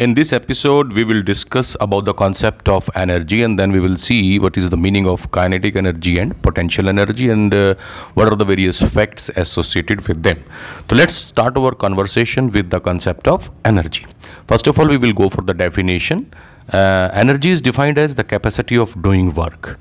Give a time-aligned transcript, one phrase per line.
[0.00, 3.98] In this episode, we will discuss about the concept of energy and then we will
[3.98, 7.74] see what is the meaning of kinetic energy and potential energy and uh,
[8.14, 10.42] what are the various facts associated with them.
[10.88, 14.06] So, let's start our conversation with the concept of energy.
[14.46, 16.32] First of all, we will go for the definition.
[16.72, 19.76] Uh, energy is defined as the capacity of doing work.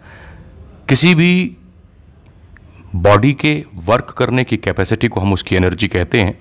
[0.89, 1.31] किसी भी
[3.07, 3.53] body के
[3.87, 6.37] work करने की capacity को हम उसकी energy कहते हैं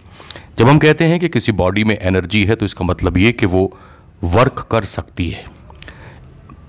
[0.58, 3.46] जब हम कहते हैं कि किसी बॉडी में एनर्जी है तो इसका मतलब ये कि
[3.46, 3.70] वो
[4.24, 5.44] वर्क कर सकती है।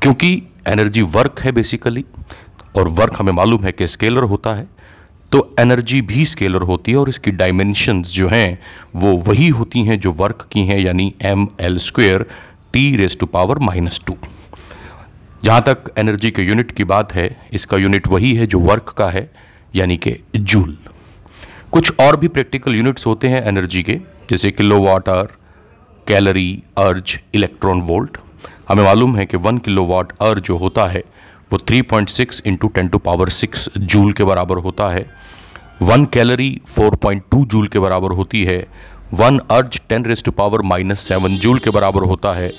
[0.02, 0.32] क्योंकि
[0.68, 2.06] एनर्जी वर्क है बेसिकली
[2.76, 4.68] और वर्क हमें मालूम है कि स्केलर होता है
[5.32, 8.60] तो एनर्जी भी स्केलर होती है और इसकी डायमेंशंस जो हैं,
[8.96, 12.26] वो वही होती हैं जो वर्क की हैं, यानी M L square
[12.74, 14.16] T raise to power minus two
[15.44, 19.10] जहाँ तक एनर्जी के यूनिट की बात है, इसका यूनिट वही है जो वर्क का
[19.10, 19.30] है,
[19.76, 20.78] यानी कि जूल
[21.72, 23.94] कुछ और भी प्रैक्टिकल यूनिट्स होते हैं एनर्जी के,
[24.30, 24.52] जैसे
[24.84, 25.28] kilowatt hour
[26.08, 28.18] calorie erg electron volt
[28.70, 31.04] हमें मालूम है कि वन किलो वाट अर्ज़ जो होता है,
[31.54, 35.10] वो 3.6 point six into ten to power six joule के बराबर होता है।
[35.82, 38.68] वन कैलरी 4.2 जूल के बराबर होती है।
[39.14, 42.54] One erg ten raise to power minus seven joule के बराबर होता है।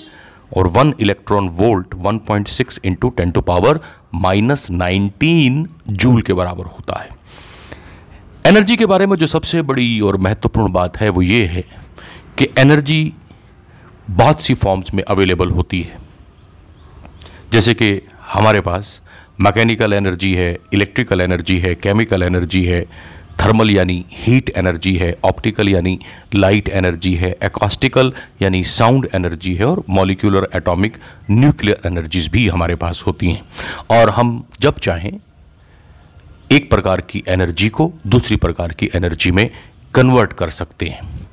[0.56, 3.80] और one electron volt 1.6 point six into ten to power
[4.14, 7.19] minus nineteen joule के बराबर होता है।
[8.46, 11.64] एनर्जी के बारे में जो सबसे बड़ी और महत्वपूर्ण बात है, वो ये है
[12.38, 13.12] कि एनर्जी
[14.10, 15.98] बहुत सी फॉर्म्स में अवेलेबल होती है।
[17.52, 18.00] जैसे कि
[18.32, 19.02] हमारे पास
[19.40, 22.84] मैकेनिकल एनर्जी है, इलेक्ट्रिकल एनर्जी है, केमिकल एनर्जी है,
[23.40, 25.98] थर्मल यानी हीट एनर्जी है, ऑप्टिकल यानी
[26.34, 30.96] लाइट एनर्जी है एकॉस्टिकल यानी साउंड एनर्जी है और मॉलिक्यूलर एटॉमिक
[31.30, 33.42] न्यूक्लियर एनर्जीज भी हमारे पास होती हैं।
[33.90, 35.12] और हम जब चाहें
[36.50, 39.50] एक प्रकार की एनर्जी को दूसरी प्रकार की एनर्जी में
[39.94, 41.28] कन्वर्ट कर सकते हैं।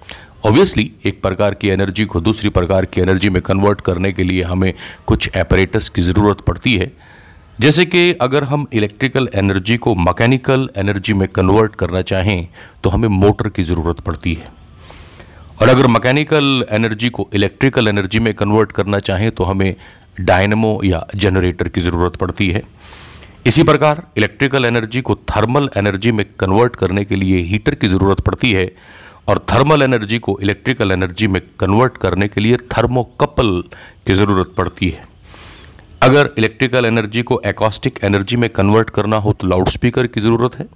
[0.45, 4.43] ऑब्वियसली एक प्रकार की एनर्जी को दूसरी प्रकार की एनर्जी में कन्वर्ट करने के लिए
[4.43, 4.73] हमें
[5.07, 6.91] कुछ एपरेटस की ज़रूरत पड़ती है।
[7.59, 12.47] जैसे कि अगर हम इलेक्ट्रिकल एनर्जी को मैकेनिकल एनर्जी में कन्वर्ट करना चाहें
[12.83, 14.51] तो हमें मोटर की ज़रूरत पड़ती है।
[15.61, 19.73] और अगर मैकेनिकल एनर्जी को इलेक्ट्रिकल एनर्जी में कन्वर्ट करना चाहें तो हमें
[20.21, 22.61] डायनमो या जनरेटर की ज़रूरत पड़ती है।
[23.47, 28.21] इसी प्रकार इलेक्ट्रिकल एनर्जी को थर्मल एनर्जी में कन्वर्ट करने के लिए हीटर की ज़रूरत
[28.21, 28.65] पड़ती है
[29.27, 33.63] और थर्मल एनर्जी को इलेक्ट्रिकल एनर्जी में कन्वर्ट करने के लिए थर्मोकपल
[34.07, 35.07] की ज़रूरत पड़ती है।
[36.01, 40.59] अगर इलेक्ट्रिकल एनर्जी को एकॉस्टिक एनर्जी में कन्वर्ट करना हो तो लाउड स्पीकर की ज़रूरत
[40.59, 40.67] है।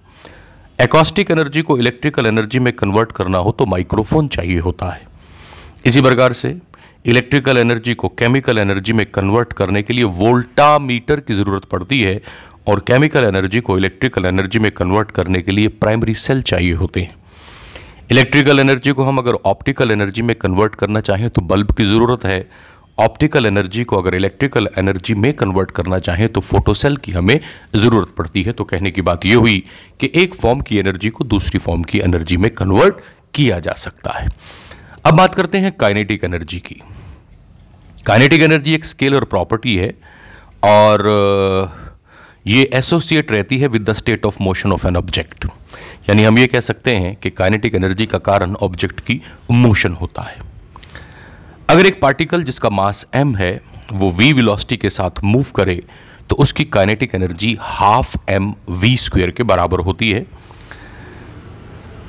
[0.79, 5.07] एकॉस्टिक एनर्जी को इलेक्ट्रिकल एनर्जी में कन्वर्ट करना हो तो माइक्रोफोन चाहिए होता है।
[5.85, 6.57] इसी प्रकार से
[7.05, 12.21] इलेक्ट्रिकल एनर्जी को केमिकल एनर्जी में कन्वर्ट करने के लिए वोल्टामीटर की ज़रूरत पड़ती है
[12.67, 17.01] और केमिकल एनर्जी को इलेक्ट्रिकल एनर्जी में कन्वर्ट करने के लिए प्राइमरी सेल चाहिए होते
[17.01, 17.15] हैं।
[18.11, 22.25] इलेक्ट्रिकल एनर्जी को हम अगर ऑप्टिकल एनर्जी में कन्वर्ट करना चाहें तो बल्ब की ज़रूरत
[22.25, 22.47] है।
[22.97, 27.39] ऑप्टिकल एनर्जी को अगर इलेक्ट्रिकल एनर्जी में कन्वर्ट करना चाहें तो फोटोसेल की हमें
[27.75, 29.63] ज़रूरत पड़ती है। तो कहने की बात यह हुई
[29.99, 32.95] कि एक फॉर्म की एनर्जी को दूसरी फॉर्म की एनर्जी में कन्वर्ट
[33.33, 34.29] किया जा सकता है।
[35.05, 36.81] अब बात करते हैं काइनेटिक एनर्जी की।
[38.05, 39.89] काइनेटिक एनर्जी एक स्केलर प्रॉपर्टी है
[40.63, 41.09] और
[42.45, 45.45] ये एसोसिएट रहती है with the state of motion of an object
[46.09, 49.19] यानी हम ये कह सकते हैं कि काइनेटिक एनर्जी का कारण ऑब्जेक्ट की
[49.51, 50.37] मोशन होता है।
[51.69, 53.61] अगर एक पार्टिकल जिसका मास m है,
[53.93, 55.81] वो v वेलोसिटी के साथ मूव करे
[56.29, 60.25] तो उसकी kinetic energy half M V square के बराबर होती है।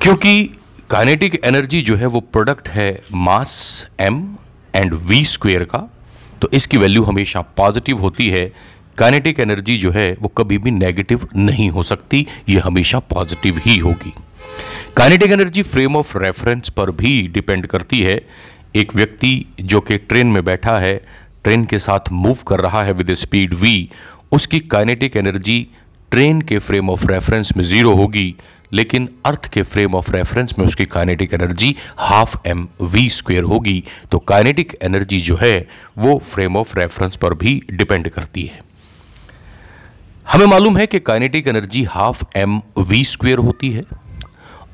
[0.03, 0.45] क्योंकि
[0.91, 4.21] काइनेटिक एनर्जी जो है वो प्रोडक्ट है mass m
[4.75, 5.89] and v square का
[6.43, 8.53] तो इसकी वैल्यू हमेशा पॉजिटिव होती है।
[8.99, 13.79] काइनेटिक एनर्जी जो है, वो कभी भी नेगेटिव नहीं हो सकती, ये हमेशा पॉजिटिव ही
[13.79, 14.13] होगी।
[14.97, 18.21] Kinetic energy frame of reference पर भी डिपेंड करती है।
[18.77, 20.95] एक व्यक्ति जो कि ट्रेन में बैठा है
[21.45, 23.91] ट्रेन के साथ मूव कर रहा है विद स्पीड वी
[24.33, 25.67] उसकी काइनेटिक एनर्जी
[26.11, 28.35] ट्रेन के फ्रेम ऑफ़ रेफरेंस में ज़ीरो होगी,
[28.73, 33.83] लेकिन अर्थ के फ्रेम ऑफ़ रेफरेंस में उसकी kinetic energy half M V square होगी।
[34.11, 35.69] तो काइनेटिक एनर्जी जो है,
[35.99, 38.61] वो फ्रेम ऑफ़ रेफरेंस पर भी डिपेंड करती है।
[40.27, 43.83] हमें मालूम है कि kinetic energy half M V square होती है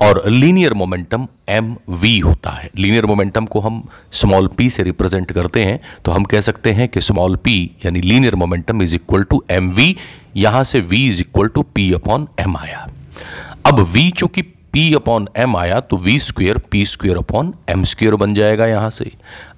[0.02, 5.32] और लीनियर मोमेंटम एम वी होता है। लीनियर मोमेंटम को हम स्मॉल पी से रिप्रेजेंट
[5.32, 9.22] करते हैं तो हम कह सकते हैं कि स्मॉल पी यानी linear momentum is equal
[9.22, 9.96] to M V,
[10.36, 12.86] यहाँ से V is equal to P upon M आया।
[13.66, 18.14] अब वी चूँकि पी अपॉन एम आया तो V square P square upon M square
[18.16, 19.10] बन जाएगा यहाँ से।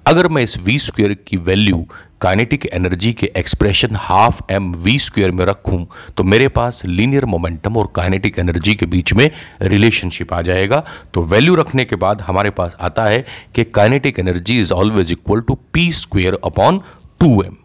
[0.07, 1.85] अगर मैं इस वी स्क्वेयर की वैल्यू
[2.21, 5.85] काइनेटिक एनर्जी के expression half M V square में रखूँ
[6.17, 9.29] तो मेरे पास लीनियर मोमेंटम और काइनेटिक एनर्जी के बीच में
[9.61, 10.83] रिलेशनशिप आ जाएगा।
[11.13, 13.25] तो वैल्यू रखने के बाद हमारे पास आता है
[13.55, 16.81] कि kinetic energy is always equal to P square upon
[17.19, 17.55] two M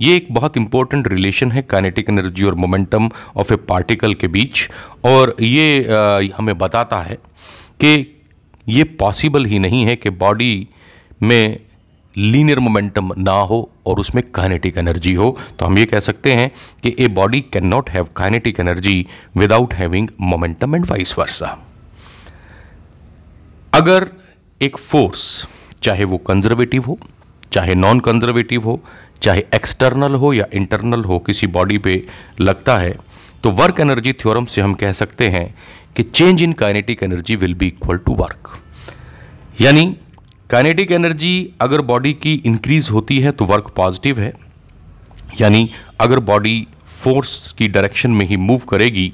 [0.00, 4.68] ये एक बहुत इंपॉर्टेंट रिलेशन है काइनेटिक एनर्जी और मोमेंटम ऑफ़ ए पार्टिकल के बीच।
[5.04, 7.18] और ये आ, हमें बताता है
[7.80, 7.94] कि
[8.66, 10.68] ये पॉसिबल ही नहीं है कि बॉडी
[11.22, 11.58] में
[12.18, 16.50] लीनियर मोमेंटम ना हो और उसमें काइनेटिक एनर्जी हो तो हम ये कह सकते हैं
[16.82, 19.06] कि a body can not have kinetic energy
[19.36, 21.56] without having momentum and vice versa
[23.74, 24.08] अगर
[24.60, 25.26] एक फोर्स
[25.82, 26.98] चाहे वो कंजर्वेटिव हो,
[27.52, 28.80] चाहे नॉन कंजर्वेटिव हो,
[29.22, 32.02] चाहे एक्सटर्नल हो या इंटरनल हो, किसी बॉडी पे
[32.40, 32.96] लगता है
[33.42, 35.46] तो वर्क एनर्जी थ्योरम से हम कह सकते हैं
[35.96, 38.50] कि change in kinetic energy will be equal to work
[39.60, 39.94] यानी
[40.50, 44.32] काइनेटिक एनर्जी अगर बॉडी की इंक्रीज होती है तो वर्क पॉजिटिव है।
[45.40, 45.68] यानी
[46.00, 49.12] अगर बॉडी फोर्स की डायरेक्शन में ही मूव करेगी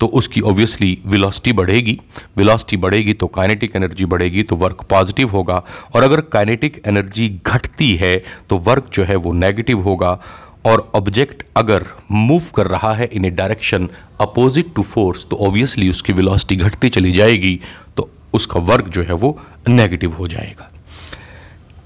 [0.00, 1.98] तो उसकी ऑब्वियसली वेलोसिटी बढ़ेगी।
[2.36, 5.62] वेलोसिटी बढ़ेगी तो काइनेटिक एनर्जी बढ़ेगी तो वर्क पॉजिटिव होगा।
[5.94, 8.16] और अगर काइनेटिक एनर्जी घटती है
[8.50, 10.18] तो वर्क जो है वो नेगेटिव होगा।
[10.66, 13.88] और ऑब्जेक्ट अगर मूव कर रहा है in a direction
[14.20, 17.58] opposite to force तो ऑब्वियसली उसकी वेलोसिटी घटती चली जाएगी
[17.96, 19.38] तो उसका वर्क जो है वो
[19.68, 20.70] नेगेटिव हो जाएगा।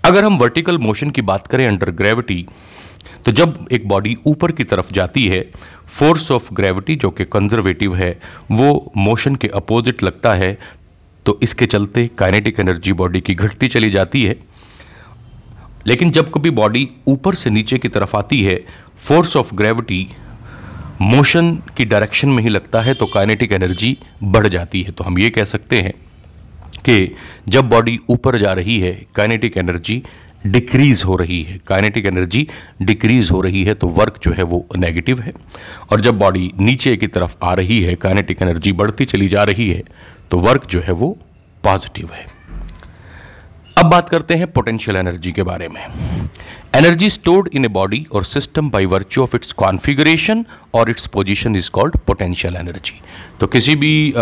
[0.09, 2.47] अगर हम वर्टिकल मोशन की बात करें अंडर ग्रेविटी
[3.27, 5.41] तो जब एक बॉडी ऊपर की तरफ़ जाती है
[5.89, 8.11] फोर्स ऑफ़ ग्रेविटी जो कि कंजर्वेटिव है,
[8.51, 10.59] वो मोशन के अपोजिट लगता है
[11.27, 14.37] तो इसके चलते काइनेटिक एनर्जी बॉडी की घटती चली जाती है।
[15.87, 18.61] लेकिन जब कभी बॉडी ऊपर से नीचे की तरफ़ आती है
[18.99, 20.07] फोर्स ऑफ़ ग्रेविटी
[21.03, 25.19] मोशन की डायरेक्शन में ही लगता है तो काइनेटिक एनर्जी बढ़ जाती है। तो हम
[25.19, 25.95] ये कह सकते हैं
[26.85, 27.15] कि
[27.49, 30.03] जब बॉडी ऊपर जा रही है काइनेटिक एनर्जी
[30.47, 32.47] डिक्रीज हो रही है काइनेटिक एनर्जी
[32.83, 35.33] डिक्रीज हो रही है तो वर्क जो है वो नेगेटिव है।
[35.91, 39.69] और जब बॉडी नीचे की तरफ़ आ रही है काइनेटिक एनर्जी बढ़ती चली जा रही
[39.71, 39.83] है
[40.31, 41.17] तो वर्क जो है वो
[41.65, 42.27] पॉजिटिव है।
[43.79, 45.87] अब बात करते हैं पोटेंशियल एनर्जी के बारे में।
[46.79, 50.45] Energy stored in a body और system by virtue of its configuration
[50.75, 53.01] और its position is called potential energy
[53.41, 54.13] तो किसी भी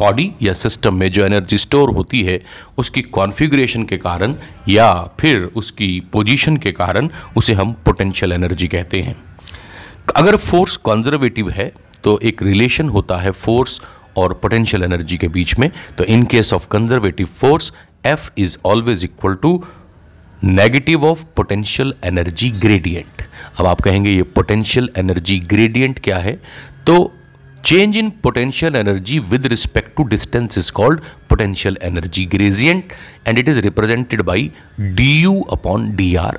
[0.00, 2.40] बॉडी या सिस्टम में जो एनर्जी स्टोर होती है,
[2.78, 4.34] उसकी कॉन्फ़िगरेशन के कारण
[4.68, 9.16] या फिर उसकी पोजीशन के कारण उसे हम पोटेंशियल एनर्जी कहते हैं।
[10.16, 11.72] अगर फोर्स कंजर्वेटिव है
[12.04, 13.80] तो एक रिलेशन होता है फोर्स
[14.18, 17.72] और पोटेंशियल एनर्जी के बीच में। तो in case of conservative force
[18.06, 19.62] F is always equal to
[20.44, 23.22] negative of potential energy gradient
[23.58, 26.32] अब आप कहेंगे, ये पोटेंशियल एनर्जी ग्रेडियंट क्या है?
[26.86, 27.12] तो
[27.64, 31.00] change in potential energy with respect to distance is called
[31.30, 32.92] potential energy gradient
[33.28, 34.50] and it is represented by
[34.80, 36.38] D U upon D R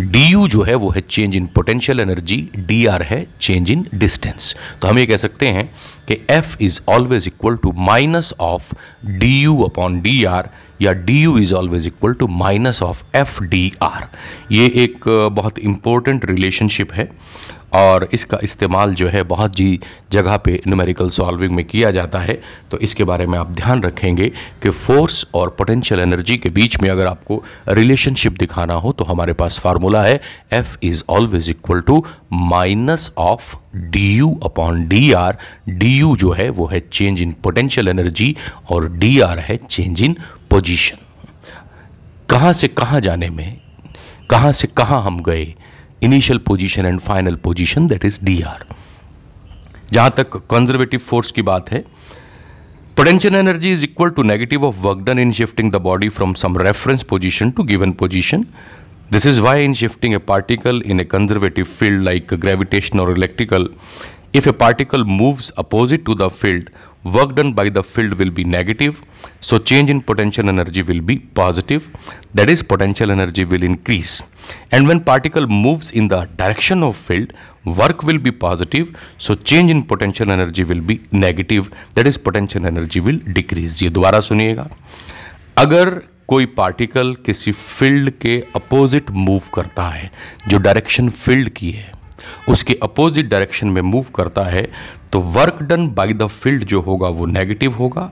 [0.00, 3.86] D U जो है, वो है change in potential energy D R है change in
[3.94, 5.70] distance तो हम ये कह सकते हैं
[6.08, 8.72] कि F is always equal to minus of
[9.06, 10.50] D U upon D R
[10.82, 14.08] या D U is always equal to minus of F D R
[14.52, 17.08] ये एक बहुत इम्पोर्टेंट रिलेशनशिप है
[17.72, 19.80] और इसका इस्तेमाल जो है बहुत जी
[20.12, 22.40] जगह पे न्यूमेरिकल सॉल्विंग में किया जाता है।
[22.70, 24.28] तो इसके बारे में आप ध्यान रखेंगे
[24.62, 29.32] कि फोर्स और पोटेंशियल एनर्जी के बीच में अगर आपको रिलेशनशिप दिखाना हो तो हमारे
[29.32, 30.20] पास फार्मूला है
[30.52, 35.36] F is always equal to minus of D U upon D R
[35.68, 38.36] D U जो है वो है चेंज इन पोटेंशियल एनर्जी
[38.70, 40.16] और डी आर है चेंज इन
[40.50, 41.06] पोजीशन
[42.30, 43.60] कहाँ से कहाँ जाने में
[44.30, 45.54] कहाँ से कहाँ हम गए
[46.02, 48.64] initial position and final position that is D R
[49.92, 51.84] जहाँ तक कंजर्वेटिव फोर्स की बात है
[52.96, 56.58] potential energy is equal to negative of work done in shifting the body from some
[56.58, 58.44] reference position to given position
[59.10, 63.66] This is why in shifting a particle in a conservative field like gravitation or electrical,
[64.32, 66.70] if a particle moves opposite to the field,
[67.04, 69.02] work done by the field will be negative
[69.40, 71.88] so change in potential energy will be positive
[72.34, 74.22] that is potential energy will increase
[74.70, 77.32] and when particle moves in the direction of field
[77.64, 82.66] work will be positive so change in potential energy will be negative that is potential
[82.66, 84.68] energy will decrease ये दोबारा सुनिएगा
[85.58, 85.90] अगर
[86.28, 90.10] कोई particle किसी field के opposite move करता है
[90.48, 91.99] जो डायरेक्शन फ़ील्ड की है
[92.48, 94.62] उसके अपोजिट डायरेक्शन में मूव करता है
[95.12, 98.10] तो work done by the field जो होगा वो नेगेटिव होगा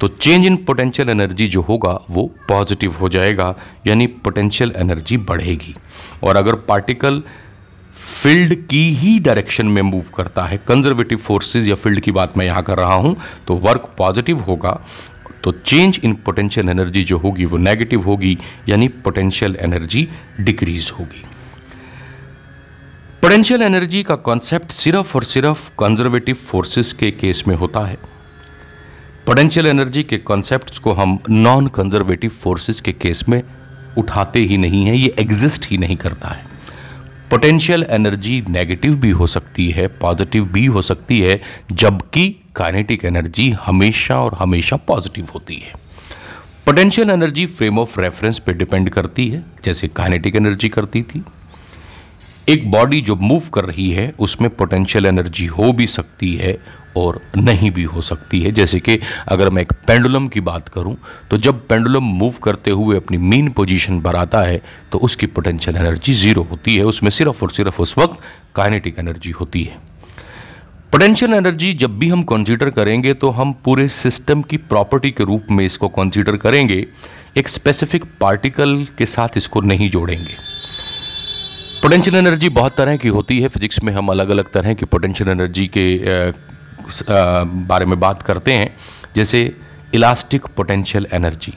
[0.00, 3.54] तो चेंज इन पोटेंशियल एनर्जी जो होगा वो पॉजिटिव हो जाएगा,
[3.86, 5.74] यानी पोटेंशियल एनर्जी बढ़ेगी।
[6.22, 7.22] और अगर पार्टिकल
[7.92, 12.46] फ़ील्ड की ही डायरेक्शन में मूव करता है कंजर्वेटिव फोर्सेस या फ़ील्ड की बात मैं
[12.46, 13.16] यहाँ कर रहा हूँ
[13.46, 14.80] तो वर्क पॉजिटिव होगा
[15.44, 18.36] तो चेंज इन पोटेंशियल एनर्जी जो होगी वो नेगेटिव होगी,
[18.68, 20.08] यानी पोटेंशियल एनर्जी
[20.40, 21.24] डिक्रीज होगी।
[23.22, 27.98] पोटेंशियल एनर्जी का कॉन्सेप्ट सिर्फ़ और सिर्फ़ कंजर्वेटिव फोर्सेस के केस में होता है।
[29.26, 33.42] पोटेंशियल एनर्जी के कॉन्सेप्ट्स को हम नॉन कंजर्वेटिव फोर्सेस के केस में
[33.98, 36.44] उठाते ही नहीं है, ये एग्जिस्ट ही नहीं करता है।
[37.30, 41.40] पोटेंशियल एनर्जी नेगेटिव भी हो सकती है पॉजिटिव भी हो सकती है,
[41.72, 45.72] जबकि काइनेटिक एनर्जी हमेशा और हमेशा पॉजिटिव होती है।
[46.66, 51.24] Potential energy frame of reference पे डिपेंड करती है, जैसे काइनेटिक एनर्जी करती थी।
[52.50, 56.56] एक बॉडी जो मूव कर रही है, उसमें पोटेंशियल एनर्जी हो भी सकती है
[56.96, 60.96] और नहीं भी हो सकती है। जैसे कि अगर मैं एक पेंडुलम की बात करूँ
[61.30, 64.60] तो जब पेंडुलम मूव करते हुए अपनी मीन पोजीशन पर आता है
[64.92, 68.20] तो उसकी पोटेंशियल एनर्जी ज़ीरो होती है। उसमें सिर्फ़ और सिर्फ़ उस वक्त
[68.54, 69.78] काइनेटिक एनर्जी होती है।
[70.92, 75.50] पोटेंशियल एनर्जी जब भी हम कंसीडर करेंगे तो हम पूरे सिस्टम की प्रॉपर्टी के रूप
[75.50, 76.86] में इसको कंसीडर करेंगे।
[77.36, 80.34] एक स्पेसिफिक पार्टिकल के साथ इसको नहीं जोड़ेंगे।
[81.82, 85.30] पोटेंशियल एनर्जी बहुत तरह की होती है। फिजिक्स में हम अलग अलग तरह की पोटेंशियल
[85.30, 85.84] एनर्जी के
[87.66, 88.74] बारे में बात करते हैं।
[89.14, 89.40] जैसे
[89.94, 91.52] इलास्टिक पोटेंशियल एनर्जी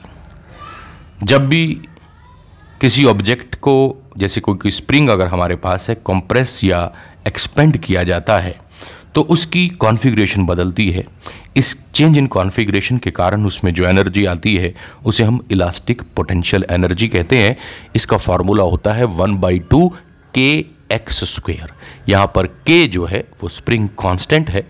[1.22, 1.66] जब भी
[2.80, 3.74] किसी ऑब्जेक्ट को,
[4.18, 6.80] जैसे कोई कोई स्प्रिंग अगर हमारे पास है कंप्रेस या
[7.26, 8.56] एक्सपेंड किया जाता है
[9.14, 11.04] तो उसकी कॉन्फ़िगरेशन बदलती है।
[11.56, 16.64] इस चेंज इन कॉन्फ़िगरेशन के कारण उसमें जो एनर्जी आती है, उसे हम इलास्टिक पोटेंशियल
[16.70, 17.56] एनर्जी कहते हैं।
[17.96, 19.92] इसका फॉर्मूला होता है one by two
[20.34, 20.48] K
[20.92, 21.72] X square
[22.08, 24.66] यहाँ पर के जो है, वो स्प्रिंग कांस्टेंट है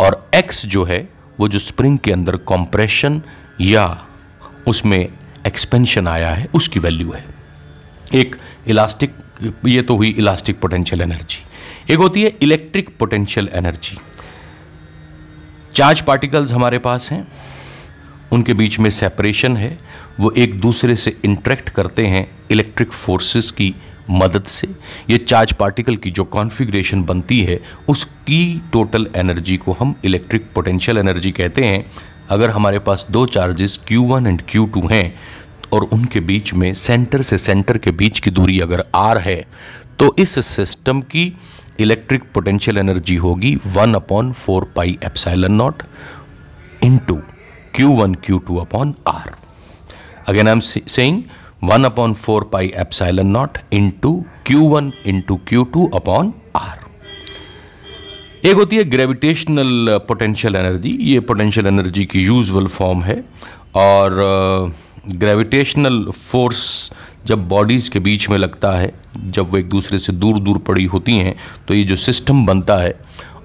[0.00, 1.08] और एक्स जो है,
[1.40, 3.22] वो जो स्प्रिंग के अंदर कॉम्प्रेशन
[3.60, 3.86] या
[4.66, 4.98] उसमें
[5.46, 7.24] एक्सपेंशन आया है, उसकी वैल्यू है।
[8.14, 8.36] एक
[8.68, 9.14] इलास्टिक
[9.66, 13.98] ये तो हुई इलास्टिक पोटेंशियल एनर्जी एक होती है electric potential energy
[15.74, 17.26] charge particles हमारे पास हैं,
[18.32, 19.76] उनके बीच में सेपरेशन है,
[20.20, 23.74] वो एक दूसरे से इंट्रैक्ट करते हैं इलेक्ट्रिक फोर्सेस की
[24.10, 24.68] मदद से।
[25.10, 30.98] ये चार्ज पार्टिकल की जो कॉन्फ़िगरेशन बनती है, उसकी टोटल एनर्जी को हम इलेक्ट्रिक पोटेंशियल
[30.98, 31.84] एनर्जी कहते हैं।
[32.30, 35.14] अगर हमारे पास दो चार्जेस Q1 एंड Q2 हैं,
[35.72, 39.44] और उनके बीच में सेंटर से सेंटर के बीच की दूरी अगर आर है
[39.98, 41.32] तो इस सिस्टम की
[41.80, 45.82] इलेक्ट्रिक पोटेंशियल एनर्जी होगी one upon four pi epsilon naught
[46.84, 47.14] into
[47.74, 49.34] Q one Q two upon R
[50.28, 51.22] again I am saying
[51.62, 54.12] one upon four pi epsilon naught into
[54.46, 56.86] Q one into Q two upon R
[58.44, 63.22] एक होती है gravitational potential energy ये potential energy की usual form है
[63.76, 64.14] और
[65.08, 66.90] gravitational uh, force
[67.26, 68.92] जब bodies के बीच में लगता है
[69.26, 71.34] जब वो एक दूसरे से दूर दूर पड़ी होती हैं
[71.68, 72.92] तो ये जो सिस्टम बनता है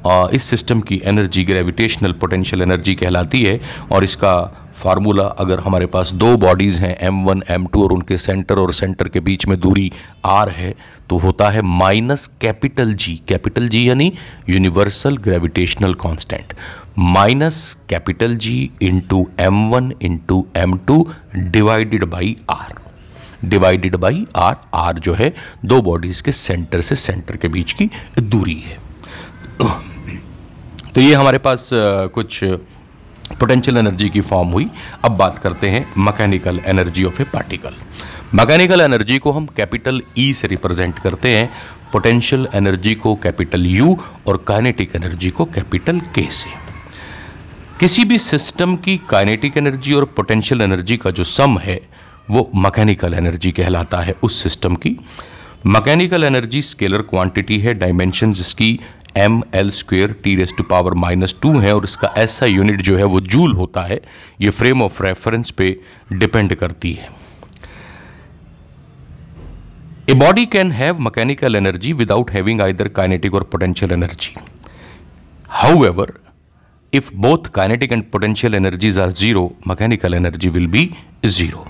[0.05, 3.59] uh, इस सिस्टम की एनर्जी ग्रेविटेशनल पोटेंशियल एनर्जी कहलाती है
[3.91, 4.35] और इसका
[4.73, 8.73] फार्मूला, अगर हमारे पास दो बॉडीज़ हैं एम वन एम टू और उनके सेंटर और
[8.73, 9.91] सेंटर के बीच में दूरी
[10.25, 10.73] आर है
[11.09, 14.11] तो होता है minus capital G capital G यानी
[14.49, 16.53] universal gravitational constant
[16.97, 22.81] minus capital G into M one into M two divided by R
[23.45, 25.33] divided by R R जो है,
[25.65, 27.89] दो बॉडीज़ के सेंटर से सेंटर के बीच की
[28.19, 28.77] दूरी है।
[30.95, 32.43] तो ये हमारे पास कुछ
[33.39, 34.69] पोटेंशियल एनर्जी की फॉर्म हुई।
[35.03, 37.75] अब बात करते हैं mechanical energy of a particle
[38.35, 41.49] mechanical energy को हम कैपिटल ई e से रिप्रेजेंट करते हैं।
[41.91, 43.97] पोटेंशियल एनर्जी को कैपिटल यू
[44.27, 46.49] और काइनेटिक एनर्जी को कैपिटल के से।
[47.79, 51.79] किसी भी सिस्टम की काइनेटिक एनर्जी और पोटेंशियल एनर्जी का जो सम है,
[52.29, 54.97] वो मैकेनिकल एनर्जी कहलाता है उस सिस्टम की।
[55.65, 58.79] मैकेनिकल एनर्जी स्केलर क्वांटिटी है डायमेंशन जिसकी
[59.17, 62.97] M L square T raise to power minus two है और इसका ऐसा यूनिट जो
[62.97, 63.99] है वो जूल होता है,
[64.41, 65.75] ये फ्रेम ऑफ़ रेफरेंस पे
[66.13, 67.09] डिपेंड करती है।
[70.09, 74.35] A body can have mechanical energy without having either kinetic और potential energy
[75.85, 76.13] however
[76.93, 80.89] if both kinetic and potential energies are zero mechanical energy will be
[81.25, 81.65] zero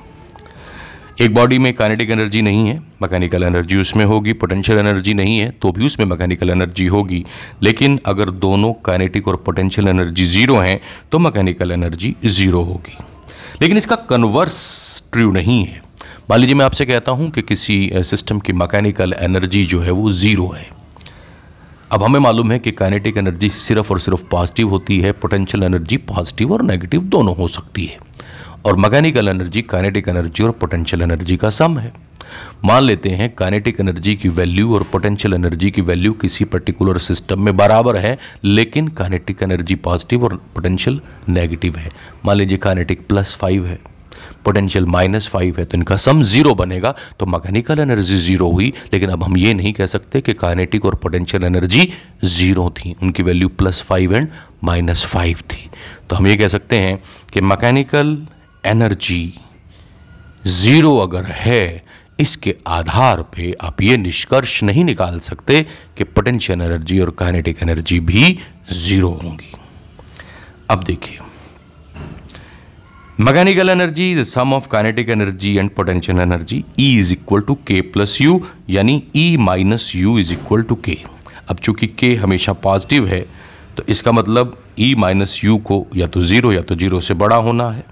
[1.22, 5.50] एक body में kinetic energy नहीं है mechanical energy उसमें होगी potential energy नहीं है
[5.62, 7.24] तो भी उसमें मैकेनिकल एनर्जी होगी।
[7.64, 10.80] लेकिन अगर दोनों काइनेटिक और पोटेंशियल एनर्जी ज़ीरो हैं
[11.12, 12.98] तो मैकेनिकल एनर्जी ज़ीरो होगी।
[13.62, 15.82] लेकिन इसका कन्वर्स ट्रू नहीं है।
[16.30, 20.12] मान लीजिए मैं आपसे कहता हूँ कि किसी सिस्टम की मैकेनिकल एनर्जी जो है वो
[20.12, 20.68] ज़ीरो है।
[21.94, 25.98] अब हमें मालूम है कि काइनेटिक एनर्जी सिर्फ़ और सिर्फ़ पॉजिटिव होती है पोटेंशियल एनर्जी
[25.98, 27.98] पॉजिटिव और नेगेटिव दोनों हो सकती है।
[28.66, 31.94] और मैकेनिकल एनर्जी काइनेटिक एनर्जी और पोटेंशियल एनर्जी का सम है।
[32.66, 37.42] मान लेते हैं काइनेटिक एनर्जी की वैल्यू और पोटेंशियल एनर्जी की वैल्यू किसी पर्टिकुलर सिस्टम
[37.42, 41.90] में बराबर है, लेकिन काइनेटिक एनर्जी पॉजिटिव और पोटेंशियल नेगेटिव है।
[42.26, 43.80] मान लीजिए काइनेटिक प्लस फाइव है।
[44.46, 49.10] पोटेंशियल माइनस फाइव है तो इनका सम ज़ीरो बनेगा तो मैकेनिकल एनर्जी ज़ीरो हुई, लेकिन
[49.10, 51.90] अब हम ये नहीं कह सकते कि काइनेटिक और पोटेंशियल एनर्जी
[52.26, 54.28] ज़ीरो थी, उनकी value plus five and
[54.64, 55.70] minus five थी।
[56.10, 57.02] तो हम ये कह सकते हैं
[57.34, 58.18] कि मैकेनिकल
[58.64, 59.34] एनर्जी
[60.46, 61.84] ज़ीरो अगर है,
[62.20, 65.62] इसके आधार पे आप ये निष्कर्ष नहीं निकाल सकते
[65.98, 68.38] कि पोटेंशियल एनर्जी और काइनेटिक एनर्जी भी
[68.74, 69.52] ज़ीरो होंगी।
[70.70, 71.18] अब देखिए
[73.24, 77.80] mechanical energy is sum of kinetic energy and potential energy E is equal to K
[77.94, 78.40] plus U
[78.70, 80.98] यानी E minus U is equal to K
[81.50, 83.22] अब चूँकि के हमेशा पॉजिटिव है
[83.78, 87.36] तो इसका मतलब ई माइनस यू को या तो ज़ीरो या तो ज़ीरो से बड़ा
[87.48, 87.84] होना है।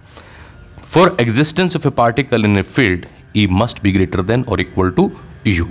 [0.84, 3.06] For existence of a particle in a field
[3.38, 5.12] E must be greater than और इक्वल टू
[5.48, 5.68] यू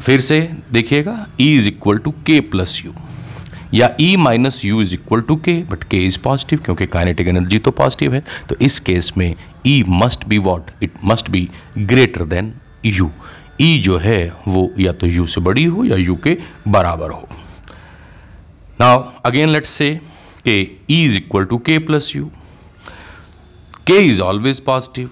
[0.00, 0.40] फिर से
[0.72, 2.94] देखिएगा E is equal to K plus U
[3.74, 7.58] या E minus U is equal to K but K is positive क्योंकि kinetic energy
[7.58, 9.34] तो positive है तो इस केस में
[9.66, 11.48] E must be what it must be
[11.78, 12.54] greater than
[12.86, 13.10] U
[13.60, 16.36] E जो है, वो या तो यू से बड़ी हो या यू के
[16.68, 17.28] बराबर हो.
[18.80, 20.00] Now again let's say
[20.44, 20.60] K
[20.90, 22.30] E is equal to K plus U
[23.86, 25.10] K is always positive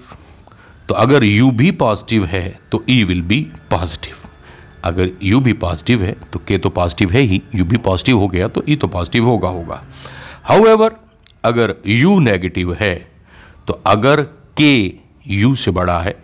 [0.88, 4.25] तो अगर u भी पॉजिटिव है तो e विल बी पॉजिटिव
[4.84, 8.28] अगर यू भी पॉजिटिव है तो के तो पॉजिटिव है ही, यू भी पॉजिटिव हो
[8.28, 9.82] गया तो ई तो पॉजिटिव होगा होगा।
[10.44, 10.88] हाउ
[11.44, 12.94] अगर यू नेगेटिव है
[13.68, 14.20] तो अगर
[14.56, 14.92] के
[15.28, 16.16] यू से बड़ा है,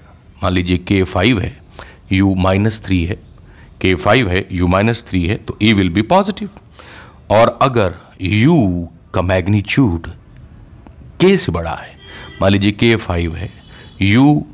[0.42, 1.56] मान लीजिए के फाइव है,
[2.12, 3.18] यू माइनस थ्री है,
[3.80, 6.50] के फाइव है, यू माइनस थ्री है तो ई विल बी पॉजिटिव।
[7.30, 10.06] और अगर यू का मैग्नीट्यूड
[11.20, 11.94] के से बड़ा है,
[12.42, 13.50] मान लीजिए के फाइव है,
[14.02, 14.44] यू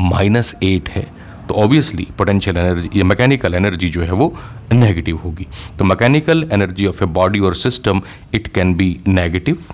[0.00, 1.06] माइनस एट है
[1.48, 4.34] तो ऑब्वियसली पोटेंशियल एनर्जी या मैकेनिकल एनर्जी जो है वो
[4.72, 5.46] नेगेटिव होगी।
[5.78, 8.02] तो mechanical energy of a body और system
[8.34, 9.64] it can be negative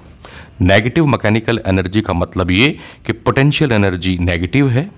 [0.60, 2.68] negative mechanical energy का मतलब ये
[3.06, 4.90] कि पोटेंशियल एनर्जी नेगेटिव है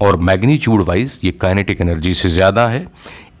[0.00, 2.86] और मैग्नीट्यूड वाइज ये काइनेटिक एनर्जी से ज़्यादा है।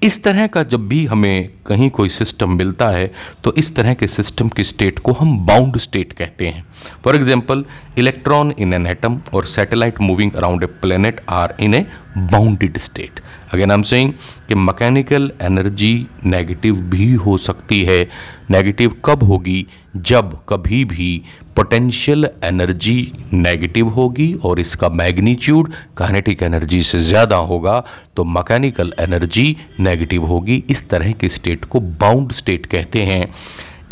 [0.02, 3.10] इस तरह का जब भी हमें कहीं कोई सिस्टम मिलता है
[3.44, 6.64] तो इस तरह के सिस्टम की स्टेट को हम बाउंड स्टेट कहते हैं।
[7.04, 7.64] For example
[7.98, 11.84] electron in an atom और satellite moving around a planet are in a
[12.18, 13.20] bounded state
[13.52, 14.12] again I am saying
[14.48, 18.02] कि मैकेनिकल एनर्जी नेगेटिव भी हो सकती है।
[18.50, 19.66] नेगेटिव कब होगी?
[19.96, 21.22] जब कभी भी
[21.56, 27.82] पोटेंशियल एनर्जी नेगेटिव होगी और इसका मैग्नीट्यूड काइनेटिक एनर्जी से ज़्यादा होगा
[28.16, 33.26] तो मैकेनिकल एनर्जी नेगेटिव होगी। इस तरह के स्टेट को बाउंड स्टेट कहते हैं।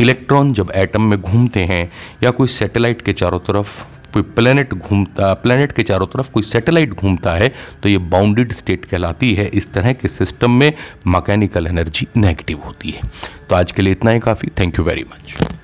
[0.00, 1.90] इलेक्ट्रॉन जब एटम में घूमते हैं
[2.22, 3.82] या कोई सैटेलाइट के चारों तरफ़,
[4.14, 8.84] कोई प्लेनेट घूमता प्लेनेट के चारों तरफ़ कोई सैटेलाइट घूमता है तो ये बाउंडेड स्टेट
[8.84, 10.72] कहलाती है। इस तरह के सिस्टम में
[11.06, 13.02] मैकेनिकल एनर्जी नेगेटिव होती है।
[13.50, 15.57] तो आज के लिए इतना ही काफ़ी। Thank you very much